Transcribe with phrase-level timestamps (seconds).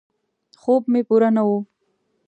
[0.61, 1.49] خوب مې پوره نه و.